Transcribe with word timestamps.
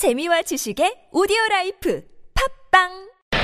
재미와 0.00 0.40
지식의 0.40 1.10
오디오 1.12 1.36
라이프 1.50 2.00
팟빵 2.72 2.88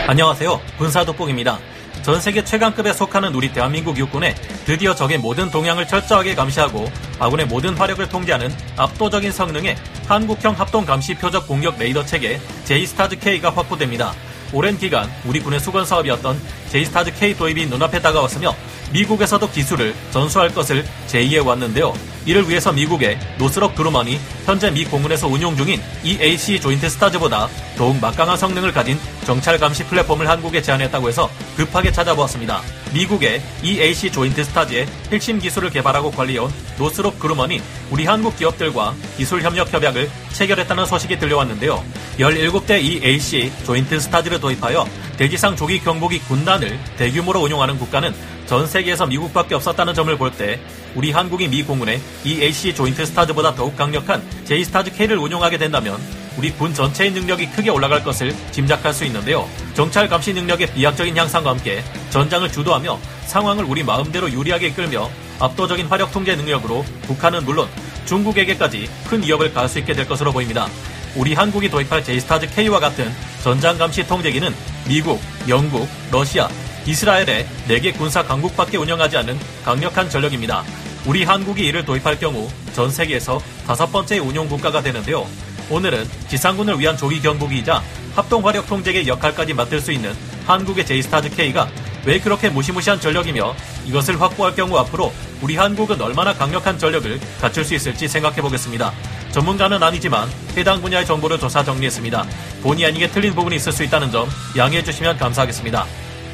안녕하세요. 0.08 0.58
군사 0.78 1.04
돋보기입니다. 1.04 1.58
전 2.02 2.18
세계 2.18 2.42
최강급에 2.42 2.94
속하는 2.94 3.34
우리 3.34 3.52
대한민국 3.52 3.98
육군에 3.98 4.34
드디어 4.64 4.94
적의 4.94 5.18
모든 5.18 5.50
동향을 5.50 5.86
철저하게 5.86 6.34
감시하고 6.34 6.86
아군의 7.18 7.44
모든 7.44 7.76
화력을 7.76 8.08
통제하는 8.08 8.50
압도적인 8.78 9.32
성능의 9.32 9.76
한국형 10.08 10.58
합동 10.58 10.86
감시 10.86 11.14
표적 11.14 11.46
공격 11.46 11.78
레이더 11.78 12.06
체계 12.06 12.40
JSTARS-K가 12.64 13.50
확보됩니다. 13.50 14.14
오랜 14.54 14.78
기간 14.78 15.10
우리 15.26 15.40
군의 15.40 15.60
숙원 15.60 15.84
사업이었던 15.84 16.40
JSTARS-K 16.70 17.36
도입이 17.36 17.66
눈앞에 17.66 18.00
다가왔으며 18.00 18.54
미국에서도 18.94 19.46
기술을 19.50 19.94
전수할 20.10 20.54
것을 20.54 20.86
제의해 21.06 21.36
왔는데요. 21.36 21.92
이를 22.26 22.48
위해서 22.48 22.72
미국의 22.72 23.18
노스롭 23.38 23.74
그루먼이 23.76 24.18
현재 24.44 24.70
미 24.70 24.84
공군에서 24.84 25.28
운용 25.28 25.56
중인 25.56 25.80
E-8C 26.02 26.60
Joint 26.60 26.88
STARS보다 26.90 27.48
더욱 27.78 27.98
막강한 28.00 28.36
성능을 28.36 28.72
가진 28.72 28.98
정찰 29.24 29.58
감시 29.58 29.84
플랫폼을 29.84 30.28
한국에 30.28 30.60
제안했다고 30.60 31.08
해서 31.08 31.30
급하게 31.56 31.92
찾아보았습니다. 31.92 32.60
미국의 32.92 33.40
E-8C 33.62 34.10
Joint 34.10 34.42
STARS의 34.44 34.86
핵심 35.12 35.38
기술을 35.38 35.70
개발하고 35.70 36.10
관리해온 36.10 36.52
노스롭 36.78 37.18
그루먼이 37.18 37.62
우리 37.90 38.04
한국 38.04 38.36
기업들과 38.36 38.94
기술 39.16 39.42
협력 39.42 39.72
협약을 39.72 40.10
체결했다는 40.32 40.86
소식이 40.86 41.18
들려왔는데요. 41.18 41.82
17대 42.18 42.82
E-8C 42.82 43.52
Joint 43.64 44.00
STARS를 44.00 44.40
도입하여 44.40 44.86
대지상 45.16 45.56
조기 45.56 45.80
경보기 45.80 46.20
군단을 46.20 46.78
대규모로 46.98 47.40
운용하는 47.40 47.78
국가는 47.78 48.14
전 48.46 48.66
세계에서 48.66 49.06
미국밖에 49.06 49.54
없었다는 49.54 49.94
점을 49.94 50.16
볼 50.16 50.30
때 50.36 50.60
우리 50.94 51.10
한국이 51.10 51.48
미 51.48 51.62
공군의 51.62 52.00
EAC 52.24 52.74
조인트 52.74 53.04
스타즈보다 53.06 53.54
더욱 53.54 53.76
강력한 53.76 54.22
J-스타즈 54.44 54.92
K를 54.92 55.18
운용하게 55.18 55.56
된다면 55.58 55.98
우리 56.36 56.50
군 56.50 56.74
전체의 56.74 57.12
능력이 57.12 57.50
크게 57.50 57.70
올라갈 57.70 58.04
것을 58.04 58.34
짐작할 58.50 58.92
수 58.92 59.04
있는데요. 59.06 59.48
정찰 59.74 60.08
감시 60.08 60.34
능력의 60.34 60.72
비약적인 60.74 61.16
향상과 61.16 61.50
함께 61.50 61.82
전장을 62.10 62.50
주도하며 62.52 62.98
상황을 63.26 63.64
우리 63.64 63.82
마음대로 63.82 64.30
유리하게 64.30 64.68
이끌며 64.68 65.10
압도적인 65.40 65.86
화력 65.86 66.12
통제 66.12 66.36
능력으로 66.36 66.84
북한은 67.02 67.44
물론 67.44 67.68
중국에게까지 68.04 68.88
큰 69.08 69.22
위협을 69.22 69.52
가할 69.54 69.68
수 69.68 69.78
있게 69.78 69.94
될 69.94 70.06
것으로 70.06 70.32
보입니다. 70.32 70.68
우리 71.16 71.32
한국이 71.32 71.70
도입할 71.70 72.04
제이스타즈 72.04 72.46
K와 72.50 72.78
같은 72.78 73.10
전장 73.42 73.78
감시 73.78 74.06
통제기는 74.06 74.54
미국, 74.86 75.18
영국, 75.48 75.88
러시아, 76.12 76.46
이스라엘의 76.84 77.46
4개 77.68 77.96
군사 77.96 78.22
강국밖에 78.22 78.76
운영하지 78.76 79.16
않는 79.16 79.38
강력한 79.64 80.10
전력입니다. 80.10 80.62
우리 81.06 81.24
한국이 81.24 81.64
이를 81.64 81.86
도입할 81.86 82.18
경우 82.18 82.48
전 82.74 82.90
세계에서 82.90 83.40
다섯 83.66 83.86
번째 83.90 84.18
운용 84.18 84.46
국가가 84.46 84.82
되는데요. 84.82 85.26
오늘은 85.70 86.06
지상군을 86.28 86.78
위한 86.78 86.96
조기 86.96 87.20
경보기이자 87.22 87.82
합동 88.14 88.46
화력 88.46 88.66
통제의 88.66 89.08
역할까지 89.08 89.54
맡을 89.54 89.80
수 89.80 89.92
있는 89.92 90.14
한국의 90.46 90.84
제이스타즈 90.84 91.30
K가 91.30 91.68
왜 92.04 92.20
그렇게 92.20 92.50
무시무시한 92.50 93.00
전력이며 93.00 93.54
이것을 93.86 94.20
확보할 94.20 94.54
경우 94.54 94.76
앞으로 94.78 95.12
우리 95.40 95.56
한국은 95.56 96.00
얼마나 96.00 96.34
강력한 96.34 96.78
전력을 96.78 97.18
갖출 97.40 97.64
수 97.64 97.74
있을지 97.74 98.06
생각해 98.06 98.40
보겠습니다. 98.42 98.92
전문가는 99.36 99.82
아니지만 99.82 100.30
해당 100.56 100.80
분야의 100.80 101.04
정보를 101.04 101.38
조사 101.38 101.62
정리했습니다. 101.62 102.24
본의 102.62 102.86
아니게 102.86 103.08
틀린 103.08 103.34
부분이 103.34 103.56
있을 103.56 103.70
수 103.70 103.84
있다는 103.84 104.10
점 104.10 104.26
양해해 104.56 104.82
주시면 104.82 105.18
감사하겠습니다. 105.18 105.84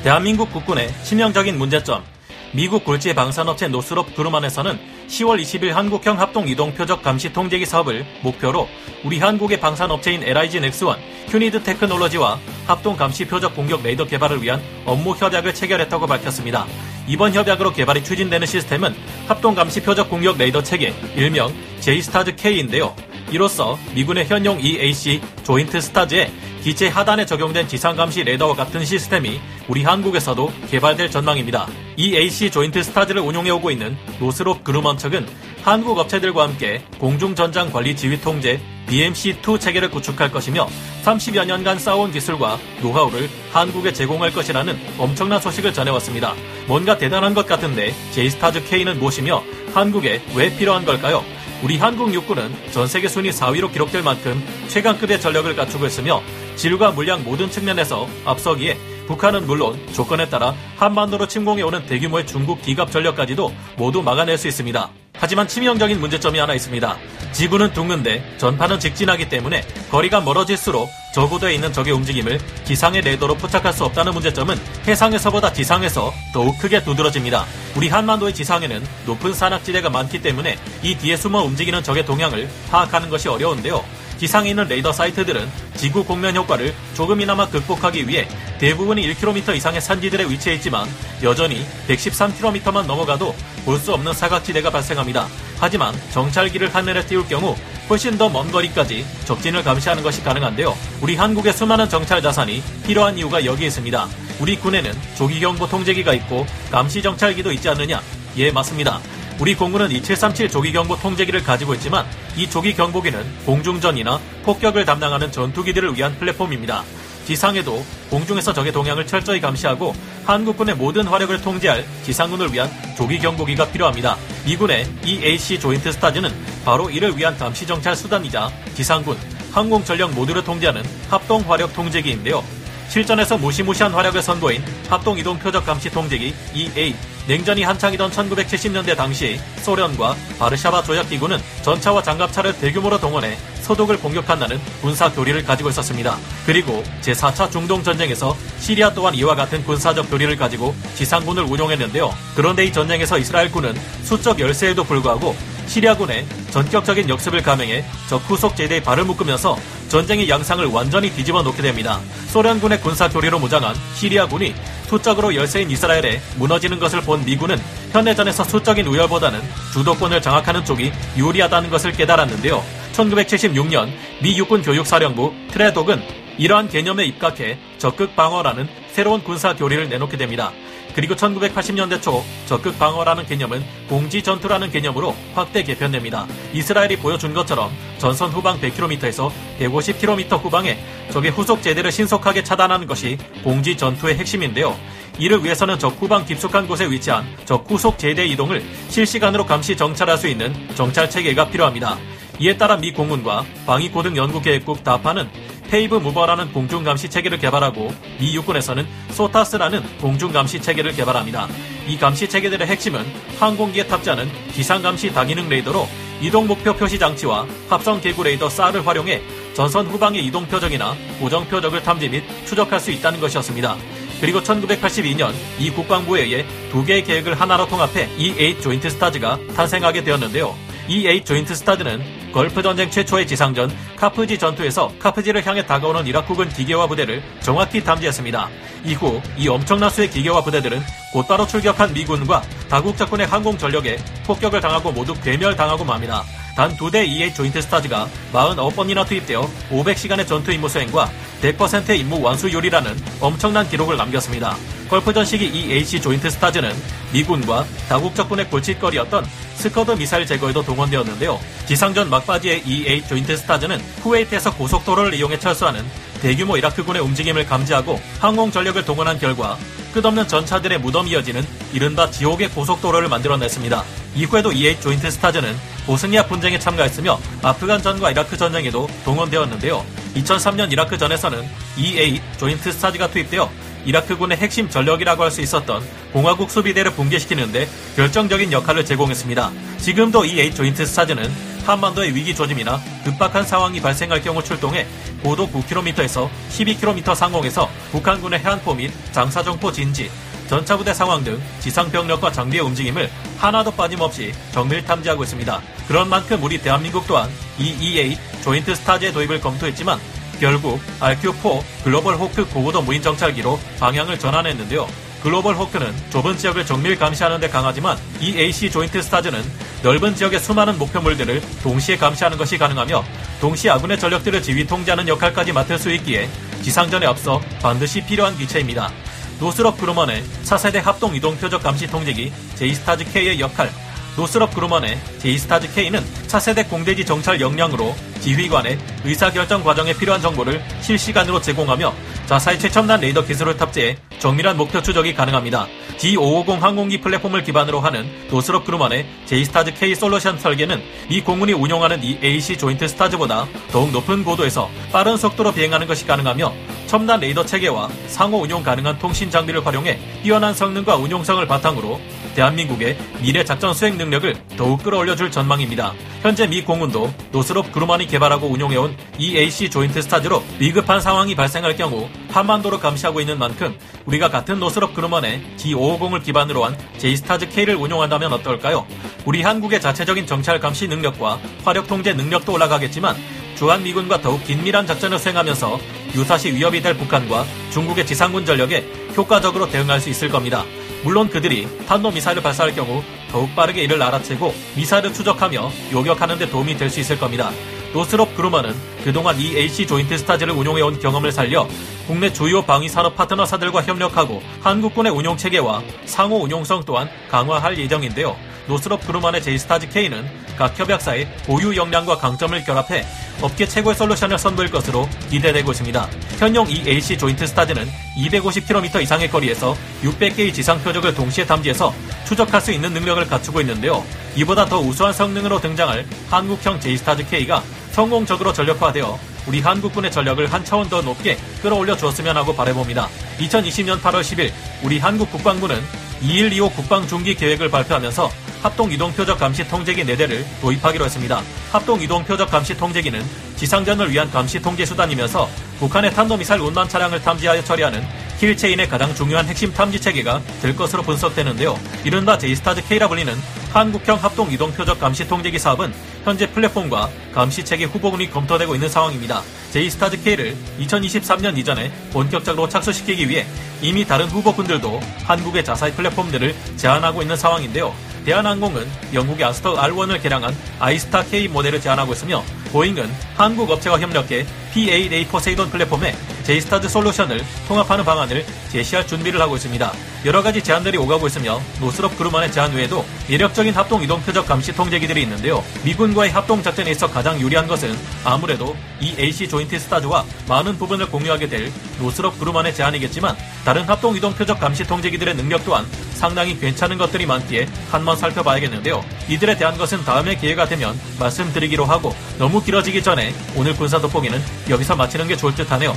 대한민국 0.05 0.53
국군의 0.53 0.89
치명적인 1.03 1.59
문제점 1.59 2.05
미국 2.53 2.85
굴지 2.85 3.13
방산업체 3.17 3.67
노스롭 3.67 4.15
그루먼에서는 4.15 4.79
10월 5.09 5.43
20일 5.43 5.71
한국형 5.71 6.21
합동 6.21 6.47
이동 6.47 6.73
표적 6.75 7.03
감시 7.03 7.33
통제기 7.33 7.67
사업을 7.67 8.07
목표로 8.23 8.69
우리 9.05 9.19
한국의 9.19 9.59
방산업체인 9.59 10.23
LIG 10.23 10.61
넥스원, 10.61 11.01
휴니드 11.27 11.65
테크놀로지와 11.65 12.39
합동 12.69 12.97
감시 12.97 13.27
표적 13.27 13.57
공격 13.57 13.83
레이더 13.83 14.07
개발을 14.07 14.41
위한 14.45 14.63
업무 14.85 15.17
협약을 15.17 15.55
체결했다고 15.55 16.07
밝혔습니다. 16.07 16.67
이번 17.09 17.35
협약으로 17.35 17.73
개발이 17.73 18.05
추진되는 18.05 18.47
시스템은 18.47 18.95
합동 19.27 19.55
감시 19.55 19.83
표적 19.83 20.09
공격 20.09 20.39
레이더 20.39 20.63
체계, 20.63 20.95
일명 21.17 21.53
JSTARS-K인데요. 21.81 22.95
이로써 23.31 23.79
미군의 23.95 24.27
현용 24.27 24.61
E-8C 24.61 25.21
Joint 25.43 25.81
STARS에 25.81 26.31
기체 26.63 26.87
하단에 26.87 27.27
적용된 27.27 27.67
지상감시 27.67 28.23
레이더와 28.23 28.55
같은 28.55 28.85
시스템이 28.85 29.41
우리 29.67 29.83
한국에서도 29.83 30.53
개발될 30.71 31.11
전망입니다. 31.11 31.67
E-8C 31.97 32.53
Joint 32.53 32.83
STARS를 32.85 33.21
운용해오고 33.21 33.73
있는 33.73 33.97
노스롭 34.21 34.63
그루먼 34.63 34.97
측은 34.97 35.27
한국 35.63 35.99
업체들과 35.99 36.45
함께 36.45 36.85
공중전장 36.99 37.73
관리 37.73 37.97
지휘 37.97 38.21
통제 38.21 38.61
BMC2 38.87 39.61
체계를 39.61 39.91
구축할 39.91 40.31
것이며 40.31 40.69
30여 41.05 41.47
년간 41.47 41.79
쌓아온 41.79 42.13
기술과 42.13 42.59
노하우를 42.81 43.29
한국에 43.53 43.93
제공할 43.93 44.33
것이라는 44.33 44.79
엄청난 44.99 45.41
소식을 45.41 45.73
전해왔습니다. 45.73 46.35
뭔가 46.69 46.97
대단한 46.97 47.35
것 47.35 47.47
같은데 47.47 47.93
제이스타즈 48.13 48.65
K는 48.65 48.99
무엇이며 49.01 49.43
한국에 49.75 50.23
왜 50.37 50.57
필요한 50.57 50.85
걸까요? 50.85 51.25
우리 51.63 51.79
한국 51.79 52.13
육군은 52.13 52.53
전 52.73 52.89
세계 52.89 53.07
순위 53.07 53.31
4위로 53.31 53.73
기록될 53.73 54.03
만큼 54.03 54.43
최강급의 54.67 55.21
전력을 55.21 55.55
갖추고 55.55 55.87
있으며 55.87 56.21
질과 56.57 56.91
물량 56.91 57.23
모든 57.23 57.49
측면에서 57.49 58.09
앞서기에 58.25 58.77
북한은 59.07 59.47
물론 59.47 59.79
조건에 59.93 60.29
따라 60.29 60.55
한반도로 60.77 61.29
침공해 61.29 61.63
오는 61.63 61.87
대규모의 61.87 62.27
중국 62.27 62.61
기갑 62.63 62.91
전력까지도 62.91 63.53
모두 63.77 64.03
막아낼 64.03 64.39
수 64.39 64.49
있습니다. 64.49 64.91
하지만 65.15 65.47
치명적인 65.47 66.01
문제점이 66.01 66.37
하나 66.37 66.53
있습니다. 66.55 66.97
지구는 67.31 67.73
둥근데 67.73 68.39
전파는 68.39 68.81
직진하기 68.81 69.29
때문에 69.29 69.63
거리가 69.91 70.21
멀어질수록 70.21 70.89
저고도에 71.13 71.55
있는 71.55 71.73
적의 71.73 71.93
움직임을 71.93 72.41
기상의 72.65 73.03
레더로 73.03 73.35
포착할 73.37 73.73
수 73.73 73.85
없다는 73.85 74.15
문제점은 74.15 74.59
해상에서보다 74.87 75.53
지상에서 75.53 76.13
더욱 76.33 76.59
크게 76.59 76.83
두드러집니다. 76.83 77.45
우리 77.77 77.89
한반도의 77.89 78.33
지상에는 78.35 78.83
높은 79.07 79.35
산악지대가 79.35 79.91
많기 79.91 80.23
때문에 80.23 80.57
이 80.83 80.95
뒤에 80.97 81.17
숨어 81.17 81.43
움직이는 81.43 81.83
적의 81.83 82.07
동향을 82.07 82.49
파악하는 82.71 83.11
것이 83.11 83.29
어려운데요. 83.29 83.85
지상에 84.17 84.51
있는 84.51 84.69
레이더 84.69 84.93
사이트들은 84.93 85.51
지구 85.77 86.05
공면 86.05 86.37
효과를 86.37 86.73
조금이나마 86.95 87.49
극복하기 87.49 88.07
위해 88.09 88.29
대부분이 88.59 89.03
1km 89.15 89.57
이상의 89.57 89.81
산지들에 89.81 90.25
위치해 90.31 90.55
있지만 90.57 90.89
여전히 91.23 91.67
113km만 91.89 92.87
넘어가도 92.87 93.35
볼 93.65 93.79
수 93.79 93.93
없는 93.93 94.13
사각지대가 94.13 94.71
발생합니다. 94.71 95.27
하지만 95.63 95.95
정찰기를 96.11 96.75
하늘에 96.75 97.07
띄울 97.07 97.25
경우 97.29 97.55
훨씬 97.89 98.19
더 98.19 98.29
먼 98.29 98.51
거리까지 98.51 99.07
적진을 99.27 99.63
감시하는 99.63 100.03
것이 100.03 100.21
가능한데요. 100.25 100.77
우리 101.01 101.15
한국의 101.15 101.53
수많은 101.53 101.89
정찰 101.89 102.21
자산이 102.21 102.61
필요한 102.85 103.17
이유가 103.17 103.45
여기에 103.45 103.69
있습니다. 103.69 104.09
우리 104.41 104.57
군에는 104.57 104.93
조기경보 105.17 105.69
통제기가 105.69 106.15
있고 106.15 106.47
감시 106.73 107.01
정찰기도 107.01 107.53
있지 107.53 107.69
않느냐? 107.69 108.03
예, 108.39 108.51
맞습니다. 108.51 108.99
우리 109.39 109.55
공군은 109.55 109.93
2737 109.93 110.49
조기경보 110.51 110.97
통제기를 110.99 111.45
가지고 111.45 111.75
있지만 111.75 112.07
이 112.37 112.51
조기경보기는 112.51 113.25
공중전이나 113.47 114.19
폭격을 114.43 114.85
담당하는 114.85 115.31
전투기들을 115.31 115.97
위한 115.97 116.17
플랫폼입니다. 116.19 116.83
지상에도 117.27 117.85
공중에서 118.11 118.53
적의 118.53 118.73
동향을 118.73 119.07
철저히 119.07 119.41
감시하고 119.41 119.95
한국군의 120.25 120.77
모든 120.77 121.07
화력을 121.07 121.41
통제할 121.41 121.85
지상군을 122.05 122.53
위한 122.53 122.71
조기 122.97 123.19
경보기가 123.19 123.69
필요합니다. 123.69 124.17
미군의 124.45 124.87
EAC 125.05 125.59
조인트 125.59 125.93
스타즈는 125.93 126.31
바로 126.65 126.91
이를 126.91 127.17
위한 127.17 127.37
감시 127.37 127.67
정찰 127.67 127.97
수단이자 127.97 128.51
지상군, 128.75 129.17
항공 129.53 129.85
전력 129.85 130.13
모두를 130.13 130.43
통제하는 130.45 130.83
합동 131.09 131.43
화력 131.49 131.73
통제기인데요. 131.75 132.43
실전에서 132.89 133.39
무시무시한 133.39 133.93
활약을 133.93 134.21
선보인 134.21 134.63
합동 134.91 135.19
이동 135.19 135.39
표적 135.39 135.65
감시 135.65 135.91
통제기 135.91 136.35
EA 136.53 136.95
냉전이 137.27 137.63
한창이던 137.63 138.11
1970년대 138.11 138.97
당시 138.97 139.41
소련과 139.63 140.15
바르샤바 140.39 140.83
조약기구는 140.83 141.39
전차와 141.63 142.03
장갑차를 142.03 142.59
대규모로 142.59 142.99
동원해 142.99 143.39
서독을 143.63 143.99
공격한다는 143.99 144.61
군사 144.81 145.11
교리를 145.11 145.43
가지고 145.45 145.71
있었습니다. 145.71 146.17
그리고 146.45 146.83
제4차 147.01 147.51
중동 147.51 147.83
전쟁에서 147.83 148.37
시리아 148.59 148.93
또한 148.93 149.15
이와 149.15 149.35
같은 149.35 149.65
군사적 149.65 150.11
교리를 150.11 150.37
가지고 150.37 150.75
지상군을 150.95 151.45
운용했는데요. 151.45 152.13
그런데 152.37 152.65
이 152.65 152.73
전쟁에서 152.73 153.19
이스라엘군은 153.19 153.75
수적 154.03 154.39
열세에도 154.39 154.85
불구하고 154.85 155.35
시리아군의 155.67 156.27
전격적인 156.51 157.09
역습을 157.09 157.43
감행해 157.43 157.85
적 158.09 158.19
후속 158.29 158.57
제대에 158.57 158.83
발을 158.83 159.05
묶으면서 159.05 159.57
전쟁의 159.89 160.29
양상을 160.29 160.65
완전히 160.67 161.11
뒤집어 161.11 161.43
놓게 161.43 161.63
됩니다. 161.63 162.01
소련군의 162.29 162.81
군사 162.81 163.09
교리로 163.09 163.39
무장한 163.39 163.75
시리아군이 163.95 164.55
수적으로 164.89 165.35
열세인 165.35 165.71
이스라엘에 165.71 166.21
무너지는 166.37 166.79
것을 166.79 167.01
본 167.01 167.25
미군은 167.25 167.59
현대전에서 167.93 168.45
수적인 168.45 168.87
우열보다는 168.87 169.41
주도권을 169.73 170.21
장악하는 170.21 170.65
쪽이 170.65 170.93
유리하다는 171.17 171.71
것을 171.71 171.93
깨달았는데요. 171.93 172.82
1976년 172.93 173.91
미 174.23 174.37
육군 174.39 174.63
교육사령부 174.63 175.33
트레독은 175.51 176.03
이러한 176.39 176.69
개념에 176.69 177.05
입각해 177.05 177.59
적극 177.79 178.15
방어라는 178.17 178.69
새로운 178.91 179.23
군사 179.23 179.55
교리를 179.55 179.89
내놓게 179.89 180.17
됩니다. 180.17 180.53
그리고 180.95 181.15
1980년대 181.15 182.03
초 182.03 182.23
적극 182.47 182.79
방어라는 182.79 183.27
개념은 183.27 183.65
공지 183.89 184.23
전투라는 184.23 184.71
개념으로 184.71 185.15
확대 185.35 185.63
개편됩니다. 185.63 186.27
이스라엘이 186.53 186.97
보여준 186.97 187.33
것처럼 187.33 187.71
전선 187.99 188.31
후방 188.31 188.61
100km에서 188.61 189.31
150km 189.59 190.43
후방에 190.43 190.79
적의 191.11 191.31
후속 191.31 191.63
제대를 191.63 191.91
신속하게 191.91 192.45
차단하는 192.45 192.87
것이 192.87 193.17
공지 193.43 193.77
전투의 193.77 194.17
핵심인데요. 194.17 194.77
이를 195.19 195.43
위해서는 195.45 195.79
적 195.79 196.01
후방 196.01 196.25
깊숙한 196.25 196.67
곳에 196.67 196.91
위치한 196.91 197.27
적 197.45 197.71
후속 197.71 197.99
제대 197.99 198.27
이동을 198.27 198.63
실시간으로 198.89 199.47
감시 199.47 199.77
정찰할 199.77 200.19
수 200.19 200.29
있는 200.29 200.55
정찰 200.75 201.09
체계가 201.09 201.49
필요합니다. 201.49 201.99
이에 202.43 202.57
따라 202.57 202.77
미 202.77 202.93
공군과 202.93 203.45
방위고등 203.67 204.17
연구계획국 204.17 204.83
DARPA는 204.83 205.29
Pave 205.71 205.95
Mover라는 205.95 206.53
공중감시 206.53 207.09
체계를 207.09 207.39
개발하고 207.39 207.95
미 208.19 208.35
육군에서는 208.35 208.85
SOTAS라는 209.11 209.99
공중감시 209.99 210.61
체계를 210.61 210.91
개발합니다. 210.93 211.47
이 211.87 211.97
감시 211.97 212.29
체계들의 212.29 212.67
핵심은 212.67 213.07
항공기에 213.39 213.87
탑재하는 213.87 214.29
지상감시 214.51 215.13
다기능 215.13 215.49
레이더로 215.49 215.87
이동 216.21 216.49
목표 216.49 216.75
표시 216.75 216.99
장치와 216.99 217.47
합성 217.69 218.01
개구 218.01 218.25
레이더 218.25 218.49
SAR을 218.49 218.85
활용해 218.85 219.23
전선 219.55 219.87
후방의 219.87 220.27
이동 220.27 220.45
표적이나 220.47 220.97
고정 221.21 221.47
표적을 221.47 221.85
탐지 221.85 222.09
및 222.09 222.25
추적할 222.45 222.81
수 222.81 222.91
있다는 222.91 223.21
것이었습니다. 223.21 223.77
그리고 224.21 224.41
1982년 224.41 225.33
미 225.61 225.71
국방부에 225.71 226.23
의해 226.23 226.45
두 226.73 226.85
개의 226.85 227.05
계획을 227.05 227.41
하나로 227.41 227.69
통합해 227.69 228.09
E8 228.19 228.61
조인트 228.61 228.91
스타즈가 228.91 229.39
탄생하게 229.55 230.03
되었는데요. 230.03 230.57
E8 230.89 231.25
조인트 231.25 231.55
스타즈는 231.55 232.22
걸프 232.33 232.63
전쟁 232.63 232.91
최초의 232.91 233.27
지상전 233.27 233.71
카프지 233.97 234.39
전투에서 234.39 234.91
카프지를 234.99 235.47
향해 235.47 235.65
다가오는 235.65 236.07
이라크군 236.07 236.49
기계화 236.49 236.87
부대를 236.87 237.23
정확히 237.41 237.85
탐지했습니다. 237.85 238.49
이후 238.85 239.21
이 239.37 239.49
엄청난 239.49 239.91
수의 239.91 240.11
기계화 240.11 240.43
부대들은 240.43 240.81
곧바로 241.13 241.47
출격한 241.47 241.93
미군과 241.93 242.43
다국적군의 242.71 243.27
항공 243.27 243.59
전력에 243.59 243.99
폭격을 244.27 244.61
당하고 244.61 244.93
모두 244.93 245.15
괴멸당하고 245.21 245.85
맙니다. 245.85 246.25
단 246.57 246.75
두대 246.77 247.07
E8 247.07 247.35
조인트 247.35 247.61
스타즈가 247.63 248.09
49번이나 248.33 249.07
투입되어 249.07 249.49
500시간의 249.71 250.27
전투 250.27 250.53
임무 250.53 250.69
수행과 250.69 251.11
100%의 251.43 252.01
임무 252.01 252.21
완수율이라는 252.23 252.97
엄청난 253.21 253.69
기록을 253.69 253.97
남겼습니다. 253.97 254.57
걸프전 254.93 255.25
시기 255.25 255.47
EH 255.47 256.03
조인트 256.03 256.29
스타즈는 256.29 256.71
미군과 257.15 257.65
다국적군의 257.89 258.51
골칫거리였던 258.51 259.25
스커드 259.55 259.93
미사일 259.93 260.27
제거에도 260.27 260.63
동원되었는데요. 260.63 261.41
지상전 261.65 262.11
막바지의 262.11 262.65
EH 262.67 263.09
조인트 263.09 263.39
스타즈는 263.39 263.81
쿠웨이트에서 264.03 264.55
고속도로를 264.55 265.15
이용해 265.15 265.39
철수하는 265.39 265.83
대규모 266.21 266.59
이라크군의 266.59 267.01
움직임을 267.01 267.47
감지하고 267.47 267.99
항공 268.21 268.51
전력을 268.51 268.85
동원한 268.85 269.19
결과 269.19 269.57
끝없는 269.95 270.29
전차들의 270.29 270.81
무덤이어지는 270.81 271.43
이른바 271.73 272.11
지옥의 272.11 272.51
고속도로를 272.51 273.09
만들어냈습니다. 273.09 273.85
이후에도 274.15 274.53
EH 274.53 274.79
조인트 274.83 275.11
스타즈는 275.11 275.57
보스니아 275.87 276.27
분쟁에 276.27 276.59
참가했으며 276.59 277.19
아프간 277.43 277.81
전과 277.81 278.11
이라크 278.11 278.37
전쟁에도 278.37 278.87
동원되었는데요. 279.07 279.87
2003년 280.17 280.71
이라크 280.71 280.99
전에서는 280.99 281.49
EA 281.79 282.21
조인트 282.37 282.71
스타즈가 282.73 283.09
투입되어 283.11 283.51
이라크군의 283.85 284.39
핵심 284.39 284.69
전력이라고 284.69 285.25
할 285.25 285.33
수 285.33 285.41
있었던 285.41 285.83
공화국 286.13 286.51
수비대를 286.51 286.93
붕괴시키는데 286.93 287.67
결정적인 287.97 288.53
역할을 288.53 288.85
제공했습니다. 288.85 289.51
지금도 289.79 290.27
EA 290.27 290.55
조인트 290.55 290.85
스타즈는 290.85 291.33
한반도의 291.65 292.15
위기 292.15 292.35
조짐이나 292.35 292.79
급박한 293.05 293.47
상황이 293.47 293.81
발생할 293.81 294.21
경우 294.23 294.43
출동해 294.45 294.87
고도 295.23 295.49
9km에서 295.49 296.29
12km 296.51 297.15
상공에서 297.15 297.71
북한군의 297.93 298.41
해안포 298.41 298.75
및 298.75 298.91
장사정포 299.13 299.73
진지, 299.73 300.11
전차부대 300.49 300.93
상황 300.93 301.25
등 301.25 301.41
지상병력과 301.61 302.31
장비의 302.33 302.63
움직임을 302.63 303.11
하나도 303.39 303.71
빠짐없이 303.71 304.33
정밀 304.53 304.85
탐지하고 304.85 305.23
있습니다. 305.23 305.63
그런 305.89 306.11
만큼 306.11 306.43
우리 306.43 306.59
대한민국 306.59 307.07
또한 307.07 307.31
이 307.59 307.75
EA 307.81 308.19
조인트 308.43 308.75
스타즈의 308.75 309.13
도입을 309.15 309.41
검토했지만 309.41 309.99
결국 310.43 310.81
RQ4 310.99 311.63
글로벌 311.85 312.17
호크 312.17 312.49
고고도 312.49 312.83
무인 312.83 313.01
정찰기로 313.01 313.61
방향을 313.79 314.19
전환했는데요. 314.19 314.89
글로벌 315.23 315.55
호크는 315.55 315.95
좁은 316.11 316.37
지역을 316.37 316.67
정밀 316.67 316.99
감시하는 316.99 317.39
데 317.39 317.49
강하지만 317.49 317.97
이 318.19 318.37
AC 318.37 318.69
조인트 318.69 319.01
스타즈는 319.03 319.41
넓은 319.85 320.17
지역의 320.17 320.41
수많은 320.41 320.79
목표물들을 320.79 321.41
동시에 321.63 321.97
감시하는 321.97 322.39
것이 322.39 322.59
가능하며 322.59 323.05
동시에 323.41 323.71
아군의 323.71 324.01
전력들을 324.01 324.43
지휘 324.43 324.67
통제하는 324.67 325.07
역할까지 325.07 325.53
맡을 325.53 325.79
수 325.79 325.93
있기에 325.93 326.29
지상전에 326.63 327.07
앞서 327.07 327.41
반드시 327.61 328.05
필요한 328.05 328.37
기체입니다. 328.37 328.91
노스럽 329.39 329.79
그루먼의 329.79 330.25
차세대 330.43 330.81
합동 330.81 331.15
이동 331.15 331.37
표적 331.37 331.63
감시 331.63 331.87
통제기 331.87 332.33
JSTARS-K의 332.57 333.39
역할 333.39 333.71
노스럽 334.17 334.55
그루먼의 334.55 334.99
JSTARS-K는 335.19 336.05
차세대 336.27 336.65
공대지 336.65 337.05
정찰 337.05 337.41
역량으로 337.41 337.95
지휘관의 338.21 338.79
의사결정 339.05 339.65
과정에 339.65 339.95
필요한 339.95 340.21
정보를 340.21 340.63
실시간으로 340.81 341.41
제공하며 341.41 341.95
자사의 342.27 342.59
최첨단 342.59 343.01
레이더 343.01 343.25
기술을 343.25 343.57
탑재해 343.57 343.97
정밀한 344.19 344.57
목표 344.57 344.81
추적이 344.83 345.15
가능합니다. 345.15 345.67
G550 345.99 346.61
항공기 346.61 347.01
플랫폼을 347.01 347.43
기반으로 347.43 347.81
하는 347.81 348.07
노스럽 348.31 348.65
그루먼의 348.65 349.07
JSTARS-K 349.27 349.95
솔루션 349.95 350.39
설계는 350.39 350.81
미 351.09 351.21
공군이 351.23 351.53
운용하는 351.55 352.05
E-8C 352.05 352.59
Joint 352.59 352.89
STARS보다 352.89 353.49
더욱 353.71 353.91
높은 353.91 354.25
고도에서 354.25 354.71
빠른 354.93 355.17
속도로 355.17 355.53
비행하는 355.53 355.87
것이 355.87 356.07
가능하며 356.07 356.53
첨단 356.87 357.21
레이더 357.21 357.47
체계와 357.47 357.89
상호 358.07 358.43
운용 358.43 358.63
가능한 358.63 358.99
통신 358.99 359.31
장비를 359.31 359.65
활용해 359.65 359.99
뛰어난 360.23 360.55
성능과 360.55 360.97
운용성을 360.97 361.45
바탕으로 361.47 362.01
대한민국의 362.35 362.97
미래 363.21 363.45
작전 363.45 363.75
수행 363.75 363.97
능력을 363.97 364.35
더욱 364.57 364.83
끌어올려줄 364.83 365.31
전망입니다. 365.31 365.93
현재 366.23 366.47
미 366.47 366.63
공군도 366.63 367.13
노스롭 367.33 367.73
그루먼이 367.73 368.07
개발하고 368.07 368.47
운용해온 368.47 368.97
E-8C 369.19 369.71
Joint 369.71 370.03
STARS로 370.03 370.43
위급한 370.59 371.01
상황이 371.01 371.35
발생할 371.35 371.77
경우 371.77 372.09
한반도를 372.31 372.79
감시하고 372.79 373.21
있는 373.21 373.39
만큼 373.39 373.77
우리가 374.07 374.29
같은 374.29 374.61
노스롭 374.61 374.95
그루먼의 374.95 375.43
G550을 375.59 376.23
기반으로 376.23 376.65
한 376.65 376.77
JSTARS-K를 376.99 377.75
운용한다면 377.75 378.33
어떨까요? 378.33 378.87
우리 379.25 379.43
한국의 379.43 379.81
자체적인 379.81 380.27
정찰 380.27 380.61
감시 380.61 380.89
능력과 380.89 381.41
화력 381.65 381.87
통제 381.87 382.13
능력도 382.13 382.53
올라가겠지만 382.53 383.17
주한미군과 383.57 384.21
더욱 384.23 384.45
긴밀한 384.45 384.87
작전을 384.87 385.19
수행하면서 385.19 385.79
유사시 386.15 386.53
위협이 386.55 386.83
될 386.83 386.97
북한과 386.97 387.45
중국의 387.71 388.07
지상군 388.07 388.45
전력에 388.45 388.85
효과적으로 389.17 389.69
대응할 389.69 390.01
수 390.01 390.09
있을 390.09 390.29
겁니다. 390.29 390.65
물론 391.05 391.29
그들이 391.29 391.67
탄도미사일을 391.87 392.43
발사할 392.43 392.75
경우 392.75 393.03
더욱 393.31 393.55
빠르게 393.57 393.83
이를 393.83 394.01
알아채고 394.03 394.55
미사일을 394.77 395.13
추적하며 395.13 395.71
요격하는 395.93 396.39
데 396.39 396.49
도움이 396.49 396.77
될 396.77 396.91
수 396.91 397.01
있을 397.01 397.19
겁니다. 397.19 397.51
노스롭 397.93 398.35
그루먼은 398.37 398.75
그동안 399.03 399.39
E-8C 399.39 399.87
Joint 399.87 400.17
STARS를 400.19 400.53
운용해온 400.55 400.99
경험을 401.01 401.33
살려 401.33 401.67
국내 402.07 402.33
주요 402.33 402.63
방위 402.63 402.89
산업 402.89 403.17
파트너사들과 403.17 403.83
협력하고 403.83 404.43
한국군의 404.63 405.13
운용 405.13 405.37
체계와 405.37 405.83
상호 406.05 406.37
운용성 406.37 406.85
또한 406.87 407.09
강화할 407.31 407.77
예정인데요. 407.79 408.37
노스롭 408.69 409.05
그루먼의 409.07 409.43
JSTARS-K는 409.43 410.25
각 410.57 410.79
협약사의 410.79 411.27
보유 411.45 411.77
역량과 411.77 412.19
강점을 412.19 412.65
결합해 412.65 413.05
업계 413.41 413.67
최고의 413.67 413.97
솔루션을 413.97 414.39
선보일 414.39 414.71
것으로 414.71 415.09
기대되고 415.31 415.73
있습니다. 415.73 416.09
현용 416.39 416.71
E-8C 416.71 417.19
Joint 417.19 417.47
STARS는 417.47 417.89
250km 418.17 419.03
이상의 419.03 419.31
거리에서 419.31 419.77
600개의 420.03 420.55
지상 420.55 420.81
표적을 420.83 421.15
동시에 421.15 421.47
탐지해서 421.47 421.95
추적할 422.25 422.61
수 422.61 422.73
있는 422.73 422.93
능력을 422.93 423.27
갖추고 423.27 423.61
있는데요. 423.61 424.05
이보다 424.37 424.67
더 424.67 424.79
우수한 424.81 425.13
성능으로 425.13 425.61
등장할 425.61 426.07
한국형 426.31 426.81
JSTARS-K가 426.81 427.63
성공적으로 427.93 428.53
전력화되어 428.53 429.19
우리 429.47 429.61
한국군의 429.61 430.11
전력을 430.11 430.53
한 430.53 430.65
차원 430.65 430.89
더 430.89 431.03
높게 431.03 431.37
끌어올려 431.63 431.97
주었으면 431.97 432.37
하고 432.37 432.55
바라봅니다. 432.55 433.09
2020년 433.39 434.01
8월 434.01 434.21
10일 434.21 434.51
우리 434.83 434.99
한국 434.99 435.31
국방부는 435.31 435.83
2125 436.23 436.71
국방 436.71 437.07
중기 437.07 437.35
계획을 437.35 437.69
발표하면서 437.71 438.31
합동 438.63 438.93
이동 438.93 439.13
표적 439.13 439.39
감시 439.39 439.67
통제기 439.67 440.05
4대를 440.05 440.45
도입하기로 440.61 441.05
했습니다. 441.05 441.43
합동 441.73 442.01
이동 442.01 442.25
표적 442.25 442.49
감시 442.49 442.77
통제기는 442.77 443.21
지상전을 443.57 444.11
위한 444.13 444.31
감시 444.31 444.63
통제 444.63 444.87
수단이면서 444.87 445.49
북한의 445.81 446.15
탄도미사일 446.15 446.61
운반 446.61 446.89
차량을 446.89 447.21
탐지하여 447.23 447.65
처리하는 447.65 448.07
킬체인의 448.39 448.89
가장 448.89 449.13
중요한 449.15 449.47
핵심 449.47 449.73
탐지 449.73 450.01
체계가 450.01 450.41
될 450.63 450.77
것으로 450.77 451.03
분석되는데요. 451.03 451.79
이른바 452.05 452.39
제이스타즈 452.39 452.87
K라 452.87 453.09
불리는 453.09 453.35
한국형 453.73 454.19
합동 454.19 454.53
이동 454.53 454.71
표적 454.71 455.01
감시 455.01 455.27
통제기 455.27 455.59
사업은 455.59 455.95
현재 456.25 456.47
플랫폼과 456.51 457.09
감시 457.33 457.65
체계 457.65 457.85
후보군이 457.85 458.31
검토되고 458.31 458.75
있는 458.75 458.89
상황입니다. 458.91 459.41
JSTARS 459.71 460.23
K를 460.23 460.55
2023년 460.79 461.57
이전에 461.57 461.91
본격적으로 462.13 462.69
착수시키기 462.69 463.31
위해 463.31 463.47
이미 463.81 464.05
다른 464.05 464.27
후보군들도 464.27 465.01
한국의 465.25 465.65
자사의 465.65 465.95
플랫폼들을 465.95 466.55
제안하고 466.77 467.23
있는 467.23 467.35
상황인데요. 467.35 467.95
대한항공은 468.27 468.87
영국의 469.15 469.47
ASTOR 469.47 469.75
R1을 469.75 470.23
개량한 470.23 470.55
ISTAR 470.79 471.25
K 471.25 471.49
모델을 471.49 471.81
제안하고 471.81 472.13
있으며 472.13 472.45
보잉은 472.73 473.11
한국 473.37 473.71
업체와 473.71 473.99
협력해 473.99 474.47
P-8A 474.75 475.27
Poseidon 475.29 475.71
플랫폼에 475.71 476.15
JSTARS 476.45 476.89
솔루션을 476.89 477.43
통합하는 477.69 478.05
방안을 478.05 478.45
제시할 478.71 479.07
준비를 479.07 479.41
하고 479.41 479.57
있습니다. 479.57 479.93
여러 480.25 480.43
가지 480.43 480.63
제안들이 480.63 480.99
오가고 480.99 481.27
있으며 481.27 481.61
노스럽 481.81 482.17
그룹만의 482.17 482.53
제안 482.53 482.73
외에도 482.73 483.05
매력적인 483.29 483.75
합동 483.75 484.03
이동 484.03 484.21
표적 484.23 484.47
감시 484.47 484.73
통제기들이 484.73 485.23
있는데요. 485.23 485.65
미군과의 485.85 486.31
합동 486.31 486.63
작전에 486.63 486.91
있어 486.93 487.09
가장 487.09 487.41
유리한 487.41 487.67
것은 487.67 487.97
아무래도 488.25 488.77
이 489.01 489.15
AC 489.19 489.49
조인트 489.49 489.79
스타즈와 489.79 490.25
많은 490.49 490.79
부분을 490.79 491.07
공유하게 491.07 491.49
될 491.49 491.73
노스럽 491.99 492.39
그룹만의 492.39 492.75
제안이겠지만 492.75 493.37
다른 493.65 493.85
합동 493.85 494.17
이동 494.17 494.33
표적 494.35 494.61
감시 494.61 494.85
통제기들의 494.85 495.35
능력 495.35 495.65
또한 495.65 495.87
상당히 496.15 496.59
괜찮은 496.59 496.99
것들이 496.99 497.27
많기에 497.27 497.67
한번 497.91 498.17
살펴봐야겠는데요. 498.17 499.05
이들에 499.29 499.57
대한 499.57 499.77
것은 499.77 500.05
다음에 500.05 500.37
기회가 500.37 500.67
되면 500.67 500.99
말씀드리기로 501.19 501.85
하고 501.85 502.15
너무 502.39 502.63
길어지기 502.63 503.03
전에 503.03 503.35
오늘 503.57 503.75
군사 503.75 504.01
돋보기는 504.01 504.41
여기서 504.71 504.95
마치는 504.95 505.27
게 505.27 505.37
좋을 505.37 505.55
듯 505.55 505.71
하네요. 505.73 505.97